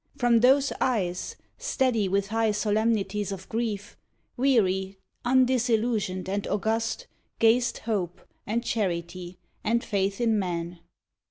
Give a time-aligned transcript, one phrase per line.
[0.17, 3.95] From those eyes, Steady with high solemnities of grief,
[4.35, 7.05] Weary, undisillusioned and august,
[7.37, 10.79] Gazed hope, and charity, and faith in man.